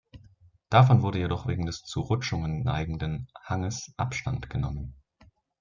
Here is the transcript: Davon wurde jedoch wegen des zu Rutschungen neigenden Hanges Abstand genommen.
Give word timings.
Davon 0.71 1.03
wurde 1.03 1.19
jedoch 1.19 1.45
wegen 1.45 1.67
des 1.67 1.83
zu 1.83 1.99
Rutschungen 2.01 2.63
neigenden 2.63 3.27
Hanges 3.45 3.93
Abstand 3.97 4.49
genommen. 4.49 4.95